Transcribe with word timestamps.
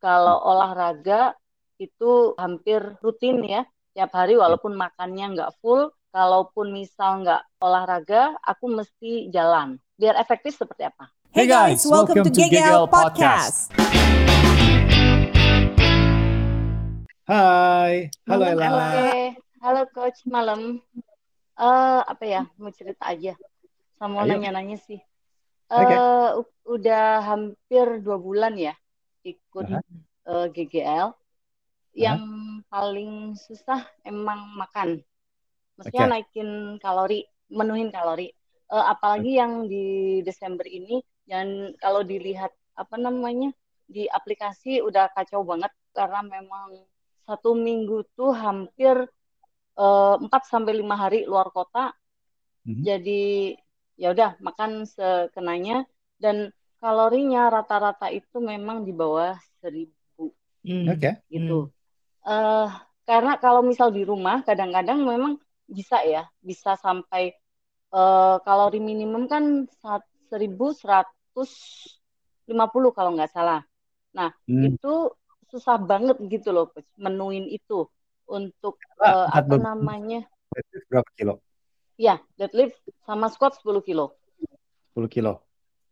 kalau 0.00 0.40
olahraga 0.40 1.36
itu 1.76 2.32
hampir 2.40 2.80
rutin 3.04 3.44
ya 3.44 3.68
tiap 3.92 4.16
hari 4.16 4.32
walaupun 4.32 4.72
makannya 4.72 5.36
nggak 5.36 5.52
full 5.60 5.92
kalaupun 6.08 6.72
misal 6.72 7.20
nggak 7.20 7.44
olahraga 7.60 8.32
aku 8.40 8.72
mesti 8.72 9.28
jalan 9.28 9.76
biar 10.00 10.16
efektif 10.16 10.56
seperti 10.56 10.88
apa 10.88 11.12
Hey 11.30 11.44
guys, 11.46 11.84
welcome, 11.86 12.26
to 12.26 12.32
GGL 12.32 12.90
Podcast. 12.90 13.70
Hai, 17.22 18.10
halo 18.26 18.44
Ella. 18.50 18.66
Oke, 18.66 19.14
halo 19.62 19.82
coach 19.94 20.26
malam. 20.26 20.82
Eh 21.54 22.00
apa 22.02 22.24
ya? 22.26 22.42
Mau 22.58 22.74
cerita 22.74 23.14
aja. 23.14 23.38
Sama 23.94 24.26
nanya-nanya 24.26 24.74
sih. 24.80 24.98
Eh 25.70 25.78
Oke. 25.78 25.94
u- 26.42 26.58
udah 26.74 27.22
hampir 27.22 28.02
dua 28.02 28.18
bulan 28.18 28.58
ya 28.58 28.74
ikut 29.24 29.66
Aha. 29.66 29.80
eh, 30.30 30.46
GGL. 30.54 31.08
Yang 31.90 32.22
paling 32.70 33.34
susah 33.34 33.82
emang 34.06 34.54
makan. 34.54 35.02
Maksudnya 35.74 36.06
Oke. 36.06 36.12
naikin 36.12 36.50
kalori, 36.78 37.26
menuhin 37.50 37.90
kalori. 37.90 38.30
Eh, 38.70 38.84
apalagi 38.86 39.34
yang 39.40 39.66
di 39.66 40.20
Desember 40.22 40.62
ini, 40.68 41.02
dan 41.26 41.74
kalau 41.82 42.06
dilihat 42.06 42.54
apa 42.78 42.96
namanya 42.96 43.50
di 43.90 44.06
aplikasi 44.06 44.78
udah 44.80 45.10
kacau 45.10 45.42
banget 45.42 45.74
karena 45.90 46.22
memang 46.22 46.86
satu 47.26 47.58
minggu 47.58 48.06
tuh 48.14 48.30
hampir 48.30 48.94
eh, 49.78 50.14
4 50.20 50.42
sampai 50.46 50.78
lima 50.78 50.94
hari 50.94 51.26
luar 51.26 51.50
kota. 51.50 51.90
Mhm. 52.64 52.82
Jadi 52.86 53.56
ya 54.00 54.14
udah 54.14 54.38
makan 54.40 54.86
sekenanya 54.88 55.84
dan 56.22 56.54
kalorinya 56.80 57.50
rata-rata 57.52 58.08
itu 58.10 58.40
memang 58.40 58.84
di 58.86 58.92
bawah 58.96 59.36
seribu 59.60 60.32
Oke. 60.64 61.20
gitu. 61.28 61.68
eh 62.24 62.68
karena 63.08 63.36
kalau 63.40 63.62
misal 63.64 63.90
di 63.92 64.04
rumah 64.04 64.42
kadang-kadang 64.44 65.04
memang 65.04 65.38
bisa 65.70 66.02
ya, 66.02 66.26
bisa 66.42 66.74
sampai 66.80 67.32
eh, 67.94 68.36
kalori 68.46 68.80
minimum 68.80 69.28
kan 69.30 69.66
saat 69.82 70.02
1150 70.30 72.90
kalau 72.96 73.10
nggak 73.16 73.30
salah. 73.30 73.62
Nah, 74.14 74.30
Hmm. 74.46 74.64
itu 74.74 75.10
susah 75.50 75.78
banget 75.82 76.16
gitu 76.30 76.52
loh, 76.54 76.70
menuin 76.98 77.46
itu 77.50 77.86
untuk 78.30 78.78
eh, 79.02 79.26
angkat 79.26 79.38
apa 79.38 79.54
beban 79.58 79.60
namanya? 79.74 80.20
deadlift 80.54 80.86
berapa 80.90 81.10
kilo? 81.18 81.34
Ya, 81.98 82.22
deadlift 82.38 82.78
sama 83.04 83.28
squat 83.28 83.58
10 83.58 83.82
kilo. 83.82 84.14
10 84.94 85.08
kilo. 85.10 85.42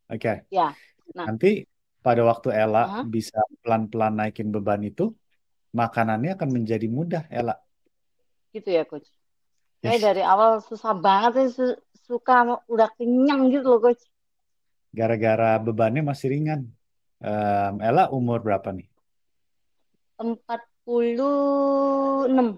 Oke. 0.09 0.49
Ya. 0.49 0.73
Nah. 1.13 1.27
Nanti 1.29 1.69
pada 2.01 2.25
waktu 2.25 2.49
Ella 2.53 2.83
Aha. 2.85 3.01
bisa 3.05 3.37
pelan-pelan 3.61 4.17
naikin 4.17 4.49
beban 4.49 4.81
itu, 4.81 5.13
makanannya 5.77 6.37
akan 6.37 6.49
menjadi 6.49 6.89
mudah, 6.89 7.29
Ella. 7.29 7.57
Gitu 8.53 8.73
ya, 8.73 8.89
Coach. 8.89 9.09
Kayak 9.85 10.01
Yes. 10.01 10.05
dari 10.11 10.23
awal 10.25 10.65
susah 10.65 10.97
banget 10.97 11.33
sih, 11.37 11.49
su- 11.55 11.81
suka 12.09 12.65
udah 12.67 12.89
kenyang 12.97 13.53
gitu 13.53 13.77
loh, 13.77 13.81
Coach. 13.85 14.03
Gara-gara 14.89 15.61
bebannya 15.61 16.01
masih 16.01 16.33
ringan. 16.33 16.65
Em, 17.21 17.75
Ella 17.85 18.09
umur 18.09 18.41
berapa 18.41 18.73
nih? 18.73 18.89
46. 20.17 22.57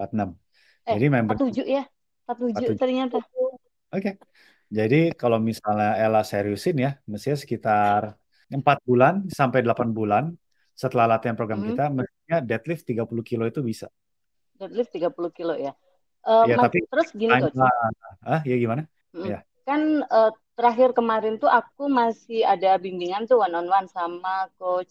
46. 0.00 0.32
Eh, 0.86 0.94
Jadi 0.96 1.06
member 1.12 1.36
47 1.36 1.66
ya. 1.68 1.84
47 2.26 2.74
47. 2.74 2.80
ternyata. 2.80 3.18
Oke. 3.92 4.10
Jadi 4.66 5.14
kalau 5.14 5.38
misalnya 5.38 5.94
Ella 5.94 6.26
seriusin 6.26 6.76
ya, 6.82 6.90
mestinya 7.06 7.38
sekitar 7.38 8.18
4 8.50 8.78
bulan 8.82 9.26
sampai 9.30 9.62
8 9.62 9.94
bulan 9.94 10.24
setelah 10.74 11.16
latihan 11.16 11.38
program 11.38 11.62
Mhm. 11.62 11.68
kita, 11.72 11.84
mestinya 11.88 12.38
deadlift 12.42 12.82
30 12.84 13.22
kilo 13.22 13.46
itu 13.46 13.62
bisa. 13.62 13.86
Deadlift 14.58 14.90
30 14.90 15.30
kilo 15.30 15.54
ya. 15.54 15.72
Eh, 16.26 16.44
Ya, 16.50 16.56
Mas, 16.58 16.66
tapi 16.66 16.78
terus 16.90 17.08
gini, 17.14 17.30
Coach. 17.30 17.54
Ah, 18.26 18.42
ya 18.42 18.56
gimana? 18.58 18.82
Mm. 19.14 19.26
Ya. 19.30 19.38
Kan 19.62 20.02
eh, 20.02 20.30
terakhir 20.58 20.90
kemarin 20.94 21.38
tuh 21.38 21.46
aku 21.46 21.86
masih 21.86 22.42
ada 22.42 22.74
bimbingan 22.80 23.26
tuh 23.30 23.38
one 23.38 23.54
on 23.54 23.68
one 23.70 23.86
sama 23.86 24.50
coach 24.58 24.90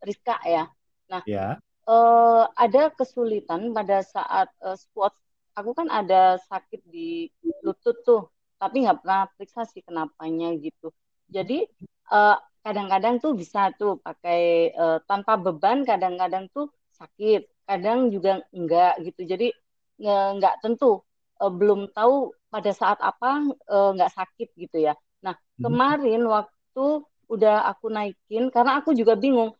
Rizka 0.00 0.38
ya. 0.46 0.70
Nah, 1.10 1.22
Ya. 1.26 1.58
eh, 1.90 2.44
ada 2.54 2.94
kesulitan 2.94 3.74
pada 3.74 4.06
saat 4.06 4.48
eh, 4.62 4.78
squat. 4.78 5.12
Aku 5.58 5.74
kan 5.74 5.90
ada 5.90 6.38
sakit 6.46 6.86
di 6.86 7.26
lutut 7.66 7.98
tuh, 8.06 8.30
tapi 8.60 8.76
nggak 8.84 8.98
pernah 9.02 9.20
periksa 9.34 9.62
sih 9.72 9.82
kenapanya 9.86 10.46
gitu. 10.64 10.86
Jadi 11.36 11.54
eh, 12.14 12.36
kadang-kadang 12.64 13.14
tuh 13.24 13.32
bisa 13.40 13.58
tuh 13.80 13.92
pakai 14.06 14.40
eh, 14.80 14.96
tanpa 15.08 15.32
beban, 15.44 15.78
kadang-kadang 15.90 16.44
tuh 16.54 16.66
sakit, 16.98 17.40
kadang 17.68 17.98
juga 18.14 18.30
enggak 18.56 18.92
gitu. 19.06 19.20
Jadi 19.32 19.46
nggak 20.00 20.54
tentu, 20.64 20.86
Eh, 21.40 21.48
belum 21.58 21.80
tahu 21.96 22.36
pada 22.52 22.68
saat 22.80 22.98
apa 23.00 23.28
eh, 23.72 23.88
nggak 23.96 24.12
sakit 24.18 24.48
gitu 24.62 24.76
ya. 24.86 24.92
Nah, 25.24 25.32
Mhm. 25.58 25.64
kemarin 25.64 26.20
waktu 26.28 26.84
udah 27.32 27.54
aku 27.70 27.86
naikin, 27.96 28.52
karena 28.54 28.72
aku 28.78 28.90
juga 29.00 29.14
bingung 29.16 29.50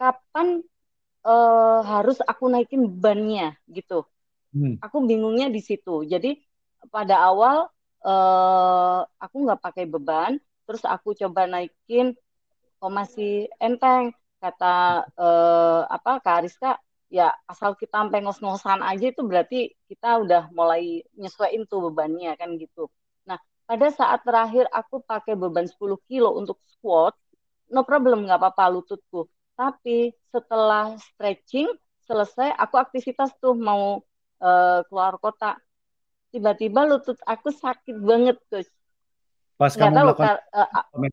kapan 0.00 0.48
eh, 1.28 1.78
harus 1.92 2.18
aku 2.30 2.44
naikin 2.52 2.82
bebannya 2.92 3.44
gitu. 3.76 3.94
Hmm. 4.54 4.74
Aku 4.84 4.96
bingungnya 5.10 5.46
di 5.56 5.60
situ. 5.68 6.04
Jadi 6.12 6.28
pada 6.94 7.16
awal 7.28 7.56
eh, 8.06 8.98
aku 9.24 9.36
nggak 9.44 9.60
pakai 9.64 9.84
beban, 9.92 10.32
terus 10.66 10.82
aku 10.94 11.08
coba 11.20 11.40
naikin, 11.52 12.06
kok 12.80 12.92
masih 13.00 13.48
enteng. 13.64 14.04
Kata 14.42 14.66
eh, 15.20 15.80
apa 15.96 16.10
Kak 16.24 16.34
Ariska, 16.44 16.70
ya 17.08 17.32
asal 17.52 17.72
kita 17.80 17.94
sampai 18.04 18.20
ngos-ngosan 18.24 18.80
aja 18.84 19.06
itu 19.12 19.22
berarti 19.30 19.56
kita 19.90 20.08
udah 20.24 20.42
mulai 20.58 21.00
nyesuaiin 21.20 21.64
tuh 21.70 21.80
bebannya 21.90 22.30
kan 22.40 22.50
gitu. 22.62 22.90
Nah, 23.28 23.38
pada 23.68 23.88
saat 23.94 24.20
terakhir 24.26 24.66
aku 24.72 25.00
pakai 25.04 25.34
beban 25.40 25.66
10 25.72 25.98
kilo 26.08 26.36
untuk 26.40 26.58
squat, 26.68 27.14
no 27.74 27.82
problem, 27.88 28.24
nggak 28.28 28.38
apa-apa 28.40 28.64
lututku. 28.74 29.26
Tapi 29.56 30.12
setelah 30.32 30.96
stretching, 30.98 31.68
selesai, 32.04 32.52
aku 32.58 32.76
aktivitas 32.80 33.30
tuh 33.40 33.54
mau 33.56 34.02
eh, 34.42 34.80
keluar 34.88 35.16
kota. 35.22 35.56
Tiba-tiba 36.34 36.82
lutut 36.82 37.14
aku 37.22 37.54
sakit 37.54 37.94
banget, 38.02 38.34
Coach. 38.50 38.66
Pas 39.54 39.70
Nggak 39.70 39.86
kamu 39.86 39.94
tahu, 39.94 40.04
melakukan 40.10 40.34
komen, 40.90 41.10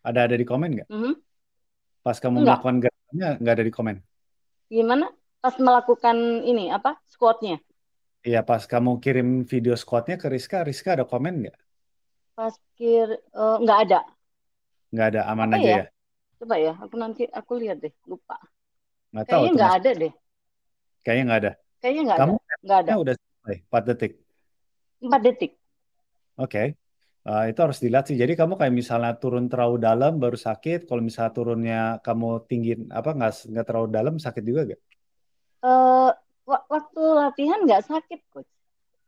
ada 0.00 0.20
ada 0.24 0.36
di 0.40 0.46
komen 0.48 0.70
nggak? 0.80 0.88
mhm. 0.88 1.14
Pas 2.00 2.16
kamu 2.16 2.36
Enggak. 2.40 2.64
melakukan 2.64 2.76
gerakannya 2.80 3.28
nggak 3.44 3.54
ada 3.60 3.64
di 3.64 3.72
komen. 3.76 3.96
Gimana? 4.72 5.06
Pas 5.44 5.54
melakukan 5.60 6.16
ini, 6.48 6.72
apa, 6.72 6.96
squatnya? 7.04 7.60
Iya, 8.24 8.40
pas 8.40 8.64
kamu 8.64 9.04
kirim 9.04 9.44
video 9.44 9.76
squatnya 9.76 10.16
ke 10.16 10.32
Rizka, 10.32 10.64
Rizka 10.64 10.96
ada 10.96 11.04
komen 11.04 11.44
nggak? 11.44 11.56
Pas 12.32 12.56
kir, 12.74 13.08
eh, 13.20 13.56
nggak 13.60 13.78
ada. 13.84 14.00
Nggak 14.88 15.06
ada, 15.12 15.20
aman 15.28 15.48
Apa 15.52 15.56
aja 15.60 15.68
ya? 15.68 15.76
ya. 15.76 15.84
Coba 16.40 16.54
ya, 16.56 16.72
aku 16.80 16.94
nanti, 16.96 17.22
aku 17.28 17.52
lihat 17.60 17.84
deh, 17.84 17.92
lupa. 18.08 18.40
Nggak 19.12 19.24
tahu 19.28 19.44
Kayaknya 19.44 19.52
nggak 19.60 19.74
ada 19.76 19.90
deh. 19.92 20.12
Kayaknya 21.04 21.24
nggak 21.28 21.40
ada. 21.44 21.52
Kayaknya 21.84 22.02
nggak 22.08 22.16
ada. 22.16 22.24
Kamu 22.24 22.34
Nggak 22.64 22.78
ada. 22.80 22.92
udah 22.96 23.14
selesai, 23.20 23.56
4 23.68 23.82
detik. 23.92 24.12
4 25.04 25.20
detik. 25.20 25.52
Oke. 26.40 26.74
Eh, 27.24 27.44
itu 27.48 27.58
harus 27.64 27.80
dilihat 27.80 28.04
sih. 28.04 28.16
Jadi 28.20 28.36
kamu 28.36 28.60
kayak 28.60 28.74
misalnya 28.74 29.16
turun 29.16 29.48
terlalu 29.48 29.80
dalam 29.80 30.20
baru 30.20 30.36
sakit. 30.36 30.84
Kalau 30.84 31.00
misalnya 31.00 31.32
turunnya 31.32 31.80
kamu 32.04 32.28
tinggi 32.44 32.72
apa 32.92 33.16
nggak 33.16 33.32
nggak 33.48 33.64
terlalu 33.64 33.88
dalam 33.88 34.14
sakit 34.20 34.42
juga 34.44 34.60
gak? 34.68 34.80
Eh, 35.64 36.10
wa- 36.44 36.64
waktu 36.68 37.00
latihan 37.00 37.58
nggak 37.64 37.82
sakit, 37.88 38.20
Coach. 38.28 38.50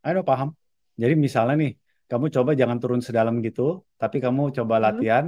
Ayo 0.01 0.25
paham. 0.25 0.57
Jadi 0.97 1.13
misalnya 1.13 1.61
nih, 1.61 1.73
kamu 2.09 2.33
coba 2.33 2.51
jangan 2.57 2.79
turun 2.81 3.01
sedalam 3.05 3.37
gitu, 3.45 3.85
tapi 4.01 4.17
kamu 4.25 4.57
coba 4.57 4.81
Hmm. 4.81 4.85
latihan. 4.89 5.25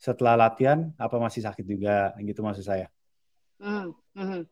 Setelah 0.00 0.48
latihan 0.48 0.96
apa 0.96 1.20
masih 1.20 1.44
sakit 1.44 1.64
juga 1.68 2.16
gitu 2.24 2.40
maksud 2.40 2.64
saya. 2.64 2.88
Hmm, 3.60 3.92
mhm. 4.16 4.48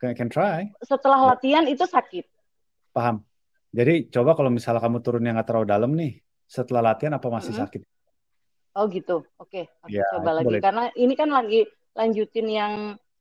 Can, 0.00 0.16
can 0.16 0.28
try, 0.32 0.64
Setelah 0.80 1.36
latihan 1.36 1.68
itu 1.68 1.84
sakit. 1.84 2.24
paham. 2.96 3.20
Jadi 3.68 4.08
coba 4.08 4.32
kalau 4.32 4.48
misalnya 4.48 4.80
kamu 4.80 4.98
turunnya 5.04 5.30
nggak 5.36 5.48
terlalu 5.48 5.66
dalam 5.68 5.90
nih, 5.92 6.12
setelah 6.48 6.92
latihan 6.92 7.14
apa 7.20 7.28
masih 7.28 7.52
Mhm. 7.52 7.60
sakit? 7.60 7.80
Oh 8.78 8.86
gitu. 8.88 9.26
Oke, 9.36 9.68
aku 9.84 9.92
Ya, 9.92 10.06
coba 10.14 10.30
lagi. 10.40 10.46
boleh. 10.48 10.60
Karena 10.62 10.84
ini 10.96 11.14
kan 11.18 11.28
lagi 11.28 11.66
lanjutin 11.92 12.46
yang 12.48 12.74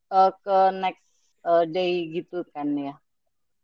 eh, 0.07 0.31
ke 0.39 0.57
next 0.71 1.07
eh, 1.43 1.65
day 1.67 1.91
gitu 2.15 2.47
kan 2.55 2.67
ya. 2.77 2.95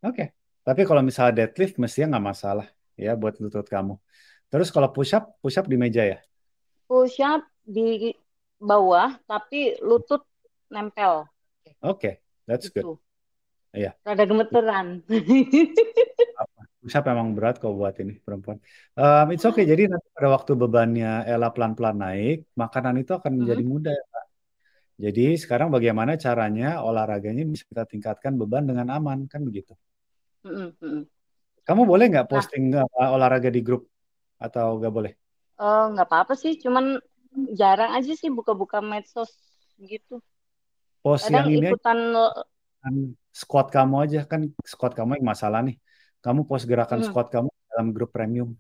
Oke. 0.04 0.36
Tapi 0.64 0.82
kalau 0.88 1.04
misalnya 1.04 1.44
deadlift 1.44 1.76
mestinya 1.80 2.16
nggak 2.16 2.28
masalah 2.36 2.68
ya 2.96 3.16
buat 3.20 3.36
lutut 3.40 3.68
kamu. 3.68 4.00
Terus 4.48 4.72
kalau 4.72 4.92
push 4.92 5.12
up, 5.16 5.36
push 5.44 5.60
up 5.60 5.68
di 5.68 5.76
meja 5.76 6.04
ya. 6.04 6.20
Push 6.88 7.20
up 7.24 7.44
di 7.64 8.12
bawah 8.60 9.20
tapi 9.28 9.76
lutut 9.84 10.24
nempel 10.72 11.28
Oke, 11.84 12.24
that's 12.48 12.68
good. 12.72 12.84
gitu. 12.84 12.92
Iya. 13.76 13.92
Rada 14.04 14.24
gemeteran. 14.24 15.04
Push 16.84 16.96
up 17.00 17.06
emang 17.14 17.30
berat 17.36 17.56
kok 17.62 17.74
buat 17.80 17.96
ini 18.04 18.14
perempuan. 18.26 18.58
Um, 19.00 19.26
it's 19.34 19.46
okay. 19.50 19.64
Jadi 19.72 19.82
nanti 19.92 20.08
pada 20.16 20.28
waktu 20.36 20.52
bebannya 20.62 21.08
Ella 21.32 21.48
pelan-pelan 21.56 21.96
naik, 22.04 22.38
makanan 22.62 22.96
itu 23.02 23.12
akan 23.20 23.32
menjadi 23.40 23.64
Mhm. 23.64 23.72
mudah. 23.74 23.94
ya, 24.00 24.04
Kak. 24.14 24.26
Jadi 25.06 25.22
sekarang 25.44 25.70
bagaimana 25.76 26.14
caranya 26.26 26.66
olahraganya 26.88 27.44
bisa 27.54 27.66
kita 27.72 27.84
tingkatkan 27.92 28.34
beban 28.42 28.64
dengan 28.70 28.88
aman 28.98 29.20
kan 29.32 29.42
begitu? 29.48 29.74
Mm-mm, 30.46 30.76
mm-mm. 30.82 31.08
Kamu 31.68 31.84
boleh 31.92 32.06
nggak 32.12 32.28
Nah, 32.32 32.32
posting 32.32 32.66
uh, 32.76 33.10
olahraga 33.16 33.50
di 33.56 33.62
grup 33.68 33.84
atau 34.46 34.66
nggak 34.80 34.94
boleh? 34.98 35.14
eh, 35.62 35.84
nggak 35.92 36.08
apa-apa 36.10 36.34
sih, 36.42 36.54
cuman 36.64 36.86
jarang 37.60 37.92
aja 37.98 38.12
sih 38.22 38.30
buka-buka 38.38 38.78
medsos 38.92 39.32
gitu. 39.92 40.14
Post 41.04 41.26
Kadang 41.26 41.46
yang 41.46 41.50
ini 41.56 41.68
ikutan, 41.72 41.98
kan 42.84 42.96
squad 43.42 43.68
kamu 43.76 43.96
aja 44.04 44.20
kan 44.32 44.42
squad 44.72 44.92
kamu 44.98 45.12
yang 45.20 45.28
masalah 45.34 45.60
nih. 45.68 45.76
Kamu 46.24 46.48
post 46.48 46.64
gerakan 46.64 47.04
mm, 47.04 47.06
squad 47.06 47.28
kamu 47.28 47.52
dalam 47.68 47.88
grup 47.92 48.10
premium. 48.10 48.56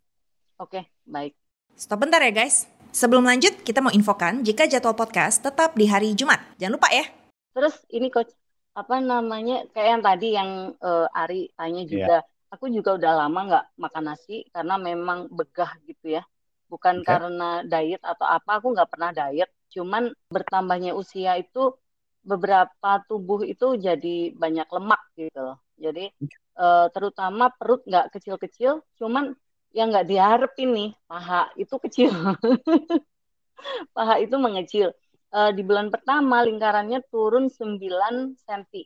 oke, 0.55 0.83
baik. 1.07 1.31
Stop 1.73 2.03
bentar 2.03 2.19
ya 2.19 2.29
guys. 2.29 2.67
Sebelum 2.91 3.25
lanjut, 3.25 3.63
kita 3.63 3.81
mau 3.81 3.89
infokan 3.89 4.43
jika 4.43 4.69
jadwal 4.69 4.93
podcast 4.93 5.41
tetap 5.41 5.73
di 5.73 5.87
hari 5.87 6.13
Jumat. 6.13 6.37
Jangan 6.61 6.75
lupa 6.77 6.91
ya. 6.93 7.07
Terus 7.55 7.73
ini 7.89 8.11
coach, 8.11 8.29
apa 8.75 9.01
namanya, 9.01 9.65
kayak 9.71 9.89
yang 9.89 10.03
tadi 10.03 10.27
yang 10.29 10.49
eh, 10.77 11.07
Ari 11.09 11.49
tanya 11.55 11.81
Iya. 11.81 11.89
juga, 11.89 12.17
aku 12.51 12.65
juga 12.69 12.89
udah 12.99 13.13
lama 13.25 13.39
nggak 13.49 13.65
makan 13.79 14.03
nasi 14.05 14.45
karena 14.53 14.75
memang 14.77 15.25
begah 15.31 15.71
gitu 15.87 16.19
ya. 16.19 16.23
Bukan 16.69 17.01
Oke. 17.01 17.07
karena 17.09 17.63
diet 17.63 18.03
atau 18.03 18.27
apa, 18.27 18.61
aku 18.61 18.75
nggak 18.77 18.91
pernah 18.91 19.09
diet. 19.09 19.49
Cuman 19.73 20.13
bertambahnya 20.29 20.93
usia 20.93 21.39
itu 21.39 21.73
beberapa 22.21 22.91
tubuh 23.09 23.41
itu 23.43 23.73
jadi 23.75 24.35
banyak 24.37 24.67
lemak 24.69 25.01
gitu 25.17 25.39
loh. 25.41 25.57
Jadi 25.81 26.13
eh, 26.57 26.87
terutama 26.95 27.49
perut 27.57 27.81
nggak 27.89 28.13
kecil-kecil, 28.13 28.81
cuman 28.99 29.33
yang 29.73 29.89
nggak 29.89 30.05
diharapin 30.09 30.69
nih 30.77 30.89
paha 31.09 31.49
itu 31.57 31.75
kecil, 31.81 32.09
paha 33.95 34.15
itu 34.23 34.35
mengecil. 34.37 34.87
Eh, 35.33 35.51
di 35.57 35.61
bulan 35.65 35.89
pertama 35.89 36.45
lingkarannya 36.45 37.01
turun 37.09 37.49
9 37.49 38.37
cm 38.45 38.85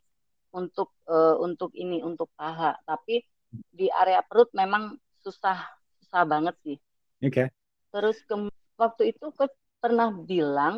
untuk 0.55 0.95
eh, 1.11 1.35
untuk 1.43 1.71
ini 1.75 1.99
untuk 2.03 2.31
paha, 2.39 2.71
tapi 2.87 3.19
di 3.77 3.91
area 3.91 4.23
perut 4.23 4.49
memang 4.55 4.95
susah 5.23 5.59
susah 5.99 6.23
banget 6.23 6.55
sih. 6.63 6.77
Oke. 7.23 7.49
Terus 7.91 8.17
ke, 8.27 8.35
waktu 8.79 9.03
itu 9.15 9.25
coach 9.35 9.53
pernah 9.83 10.09
bilang 10.11 10.75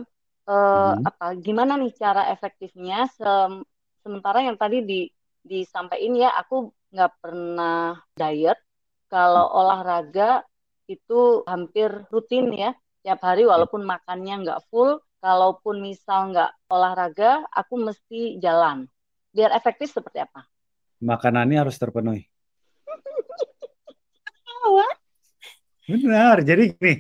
eh, 0.50 0.92
Mhm. 0.96 1.06
apa 1.10 1.26
gimana 1.46 1.74
nih 1.82 1.92
cara 2.02 2.22
efektifnya 2.34 3.06
Sem- 3.18 3.66
sementara 4.04 4.40
yang 4.48 4.58
tadi 4.58 4.78
di 4.90 5.00
disampaikan 5.46 6.14
ya 6.20 6.30
aku 6.42 6.56
nggak 6.90 7.12
pernah 7.22 7.98
diet 8.18 8.60
kalau 9.10 9.46
olahraga 9.54 10.46
itu 10.90 11.46
hampir 11.46 11.90
rutin 12.10 12.50
ya 12.54 12.72
tiap 13.06 13.22
hari 13.22 13.46
walaupun 13.46 13.86
makannya 13.86 14.46
nggak 14.46 14.62
full 14.70 15.02
kalaupun 15.22 15.82
misal 15.82 16.34
nggak 16.34 16.52
olahraga 16.70 17.46
aku 17.54 17.78
mesti 17.78 18.42
jalan 18.42 18.90
biar 19.30 19.54
efektif 19.54 19.94
seperti 19.94 20.26
apa 20.26 20.46
Makanannya 21.00 21.64
harus 21.64 21.80
terpenuhi. 21.80 22.28
Benar. 25.90 26.44
Jadi 26.46 26.64
gini, 26.76 26.94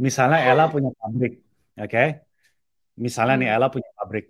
misalnya 0.00 0.42
Ella 0.48 0.66
punya 0.72 0.90
pabrik, 0.96 1.38
oke? 1.78 2.04
Misalnya 2.98 3.34
nih 3.38 3.48
Hmm. 3.52 3.56
Ella 3.60 3.68
punya 3.70 3.90
pabrik. 3.94 4.26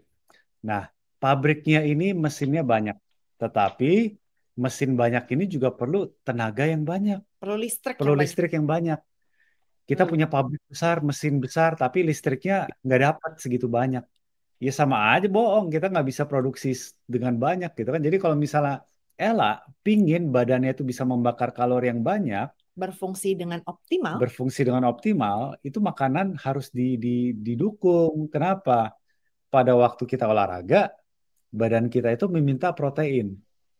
Nah, 0.68 0.82
pabriknya 1.22 1.80
ini 1.88 2.12
mesinnya 2.12 2.60
banyak, 2.60 2.96
tetapi 3.40 4.18
mesin 4.64 4.90
banyak 5.00 5.24
ini 5.34 5.44
juga 5.54 5.68
perlu 5.78 5.98
tenaga 6.26 6.64
yang 6.72 6.82
banyak, 6.92 7.18
Perlu 7.40 7.56
listrik 7.64 7.96
perlu 7.98 8.12
yang 8.12 8.18
banyak. 8.18 8.22
listrik 8.24 8.50
yang 8.56 8.66
banyak. 8.74 8.98
Kita 9.88 10.02
Hmm. 10.04 10.10
punya 10.12 10.26
pabrik 10.34 10.62
besar, 10.72 10.96
mesin 11.08 11.34
besar, 11.44 11.70
tapi 11.82 11.98
listriknya 12.08 12.54
nggak 12.84 13.00
dapat 13.06 13.30
segitu 13.42 13.66
banyak. 13.78 14.04
Ya 14.64 14.72
sama 14.80 14.96
aja 15.14 15.26
bohong, 15.36 15.66
kita 15.74 15.86
nggak 15.92 16.06
bisa 16.10 16.22
produksi 16.30 16.68
dengan 17.14 17.34
banyak 17.44 17.70
gitu 17.78 17.88
kan. 17.94 18.02
Jadi 18.06 18.16
kalau 18.22 18.36
misalnya 18.44 18.74
Ella 19.18 19.44
pingin 19.84 20.22
badannya 20.34 20.70
itu 20.76 20.84
bisa 20.90 21.02
membakar 21.12 21.50
kalori 21.56 21.86
yang 21.92 22.02
banyak, 22.10 22.46
Berfungsi 22.78 23.34
dengan 23.34 23.58
optimal. 23.66 24.14
berfungsi 24.22 24.60
dengan 24.62 24.84
optimal, 24.86 25.58
itu 25.66 25.78
makanan 25.82 26.26
harus 26.44 26.70
di, 26.70 26.94
di- 27.04 27.34
didukung. 27.46 28.30
Kenapa? 28.30 28.94
Pada 29.50 29.72
waktu 29.74 30.02
kita 30.06 30.24
olahraga, 30.30 30.92
badan 31.50 31.86
kita 31.94 32.08
itu 32.14 32.26
meminta 32.30 32.70
protein. 32.78 33.26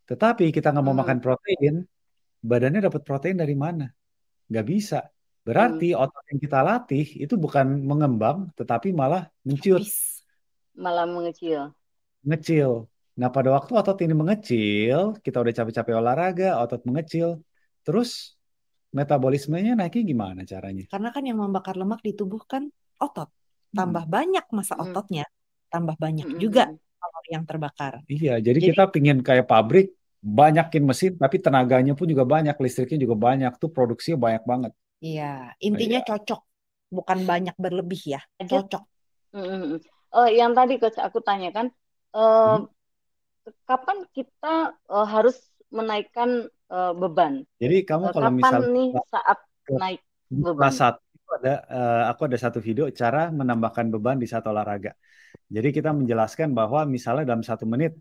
Tetapi 0.09 0.45
kita 0.57 0.67
nggak 0.73 0.85
mau 0.87 0.97
Hmm. 0.97 1.01
makan 1.03 1.19
protein, 1.25 1.75
badannya 2.51 2.81
dapat 2.87 3.03
protein 3.09 3.37
dari 3.43 3.55
mana? 3.65 3.85
Nggak 4.51 4.67
bisa. 4.73 4.97
Hmm. 5.05 5.09
Berarti 5.47 5.87
otot 6.03 6.25
yang 6.31 6.41
kita 6.45 6.59
latih 6.69 7.05
itu 7.25 7.35
bukan 7.45 7.67
mengembang, 7.91 8.39
tetapi 8.59 8.89
malah 9.01 9.23
menciut, 9.49 9.85
Habis. 9.85 10.25
malah 10.85 11.07
mengecil 11.15 11.63
ngecil. 12.29 12.71
Nah, 13.19 13.29
pada 13.35 13.51
waktu 13.57 13.73
otot 13.81 13.99
ini 14.05 14.15
mengecil, 14.15 15.19
kita 15.25 15.37
udah 15.43 15.53
capek-capek 15.59 15.95
olahraga, 15.99 16.49
otot 16.63 16.81
mengecil, 16.89 17.29
terus 17.83 18.11
metabolismenya 18.97 19.73
naiknya 19.79 20.03
gimana 20.13 20.41
caranya? 20.53 20.85
Karena 20.93 21.09
kan 21.15 21.23
yang 21.29 21.39
membakar 21.43 21.75
lemak 21.81 22.01
di 22.07 22.13
tubuh 22.19 22.43
kan 22.53 22.63
otot. 23.05 23.29
Hmm. 23.73 23.77
Tambah 23.79 24.05
banyak 24.09 24.45
masa 24.57 24.75
Hmm. 24.79 24.85
ototnya, 24.89 25.25
tambah 25.73 25.97
banyak 26.05 26.27
Hmm, 26.29 26.41
juga 26.43 26.63
hmm, 26.65 26.73
hmm. 26.73 27.01
kalori 27.01 27.29
yang 27.37 27.45
terbakar. 27.49 27.95
Iya, 28.09 28.33
jadi 28.47 28.59
Jadi 28.59 28.67
kita 28.73 28.83
pingin 28.95 29.19
kayak 29.21 29.47
pabrik, 29.51 29.87
banyakin 30.23 30.83
mesin, 30.89 31.13
tapi 31.23 31.37
tenaganya 31.45 31.93
pun 31.99 32.07
juga 32.13 32.25
banyak, 32.35 32.55
listriknya 32.65 32.99
juga 33.05 33.17
banyak, 33.29 33.53
tuh 33.63 33.71
produksinya 33.77 34.19
banyak 34.27 34.43
banget. 34.51 34.73
iya, 35.05 35.23
Nah, 35.73 35.81
intinya 35.81 35.99
iya. 35.99 36.01
cocok. 36.09 36.41
Bukan 36.97 37.19
banyak 37.31 37.55
berlebih 37.65 38.01
ya. 38.15 38.21
Cocok. 38.51 38.83
Hmm, 39.33 39.45
hmm, 39.45 39.63
hmm. 39.71 39.79
Oh, 40.17 40.29
yang 40.39 40.53
tadi 40.57 40.73
coach 40.81 40.97
aku 41.07 41.19
tanyakan 41.29 41.67
eh, 42.17 42.57
Hmm. 42.57 42.65
kapan 43.69 43.99
kita 44.17 44.49
eh, 44.93 45.07
harus 45.15 45.37
menaikkan 45.77 46.31
eh, 46.73 46.93
beban 47.01 47.35
Jadi 47.63 47.77
kamu 47.89 48.07
Eh, 48.07 48.15
kalau 48.15 48.31
kapan 48.31 48.37
misal 48.41 48.61
nih 48.75 48.89
saat 49.13 49.39
ke 49.67 49.75
naik 49.81 50.01
beban 50.43 50.77
itu 51.17 51.31
ada, 51.39 51.51
eh, 51.77 52.03
aku 52.11 52.23
ada 52.29 52.39
satu 52.45 52.59
video 52.69 52.85
cara 53.01 53.21
menambahkan 53.41 53.87
beban 53.95 54.17
di 54.23 54.27
saat 54.31 54.45
olahraga. 54.53 54.91
Jadi 55.57 55.69
kita 55.77 55.91
menjelaskan 55.99 56.49
bahwa 56.59 56.81
misalnya 56.95 57.25
dalam 57.31 57.45
satu 57.51 57.65
menit 57.73 57.93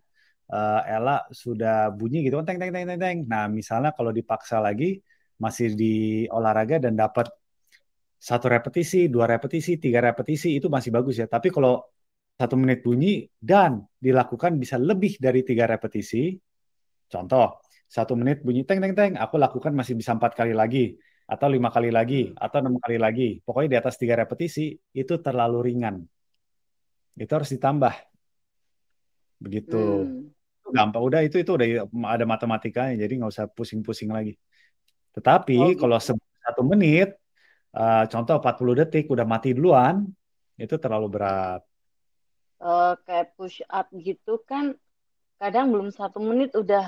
eh, 0.52 0.82
Ella 0.96 1.24
sudah 1.32 1.92
bunyi 1.92 2.18
gitu 2.26 2.36
kan 2.40 2.46
teng 2.48 2.60
teng 2.62 2.72
teng 2.76 2.86
teng 2.90 3.00
teng. 3.00 3.18
Nah 3.32 3.46
misalnya 3.52 3.92
kalau 3.98 4.12
dipaksa 4.16 4.58
lagi 4.64 5.00
masih 5.38 5.78
di 5.78 6.26
olahraga 6.34 6.82
dan 6.82 6.98
dapat 6.98 7.30
satu 8.18 8.50
repetisi, 8.50 9.08
dua 9.14 9.30
repetisi, 9.30 9.78
tiga 9.78 10.02
repetisi 10.02 10.58
itu 10.58 10.68
masih 10.68 10.90
bagus 10.90 11.22
ya. 11.22 11.30
Tapi 11.30 11.54
kalau 11.54 11.86
satu 12.38 12.54
menit 12.58 12.82
bunyi 12.86 13.30
dan 13.38 13.82
dilakukan 13.98 14.58
bisa 14.58 14.78
lebih 14.82 15.18
dari 15.22 15.42
tiga 15.46 15.66
repetisi, 15.70 16.34
contoh 17.10 17.62
satu 17.88 18.14
menit 18.20 18.42
bunyi 18.44 18.66
teng 18.68 18.82
teng 18.84 18.94
teng, 18.98 19.14
aku 19.16 19.38
lakukan 19.38 19.72
masih 19.72 19.94
bisa 19.96 20.12
empat 20.18 20.34
kali 20.34 20.52
lagi 20.52 20.98
atau 21.28 21.48
lima 21.52 21.68
kali 21.68 21.92
lagi 21.92 22.32
atau 22.36 22.58
enam 22.64 22.76
kali 22.82 22.98
lagi. 22.98 23.30
Pokoknya 23.46 23.70
di 23.74 23.80
atas 23.80 23.96
tiga 24.02 24.16
repetisi 24.18 24.74
itu 24.96 25.14
terlalu 25.22 25.60
ringan. 25.72 25.96
Itu 27.18 27.32
harus 27.34 27.50
ditambah. 27.54 27.94
Begitu. 29.42 29.78
Hmm. 29.78 30.37
Gampang. 30.76 31.02
Udah 31.08 31.20
itu 31.28 31.36
itu 31.42 31.52
udah 31.58 31.68
ada 32.14 32.26
matematikanya, 32.34 32.94
jadi 33.04 33.12
nggak 33.18 33.32
usah 33.34 33.46
pusing-pusing 33.58 34.10
lagi. 34.18 34.32
Tetapi 35.16 35.54
Oh 35.54 35.72
kalau 35.80 35.98
gitu. 36.00 36.08
se- 36.08 36.16
satu 36.46 36.62
menit, 36.72 37.08
eh, 37.78 38.00
contoh 38.14 38.36
40 38.40 38.74
detik 38.80 39.06
udah 39.16 39.26
mati 39.34 39.50
duluan, 39.58 39.96
itu 40.64 40.76
terlalu 40.84 41.08
berat. 41.16 41.62
Eh, 42.72 42.94
kayak 43.06 43.28
push 43.38 43.58
up 43.80 43.88
gitu 44.08 44.34
kan 44.50 44.66
kadang 45.42 45.66
belum 45.74 45.90
satu 46.00 46.20
menit 46.30 46.52
udah 46.62 46.86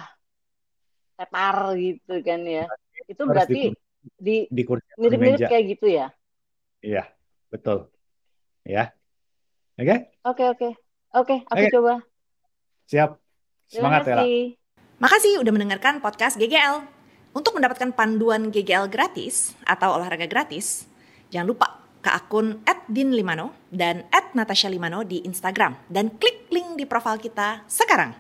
tepar 1.18 1.58
gitu 1.84 2.12
kan 2.28 2.40
ya. 2.56 2.62
Itu 3.12 3.24
Harus 3.28 3.46
di, 3.54 3.60
berarti 3.60 3.78
di 4.26 4.36
di 5.10 5.12
di 5.26 5.30
mirip-mirip 5.30 5.42
kayak 5.50 5.64
gitu 5.72 5.86
ya. 5.98 6.06
Iya, 6.86 7.00
betul. 7.52 7.78
Ya, 8.74 8.82
oke, 9.80 9.94
Oke 10.30 10.44
oke. 10.52 10.70
Oke, 11.20 11.36
aku 11.54 11.64
oke, 11.64 11.70
coba. 11.74 11.94
siap. 12.86 13.20
Terima 13.70 14.02
Semangat 14.02 14.10
ya. 14.10 14.26
Makasih 14.98 15.46
udah 15.46 15.54
mendengarkan 15.54 16.02
podcast 16.02 16.42
GGL. 16.42 16.82
Untuk 17.38 17.54
mendapatkan 17.54 17.94
panduan 17.94 18.50
GGL 18.50 18.90
gratis 18.90 19.54
atau 19.62 19.94
olahraga 19.94 20.26
gratis, 20.26 20.90
jangan 21.30 21.54
lupa 21.54 21.68
ke 22.02 22.10
akun 22.10 22.66
@dinlimano 22.90 23.54
dan 23.70 24.10
@natashalimano 24.10 25.06
di 25.06 25.22
Instagram 25.22 25.78
dan 25.86 26.18
klik 26.18 26.50
link 26.50 26.82
di 26.82 26.90
profil 26.90 27.22
kita 27.22 27.62
sekarang. 27.70 28.18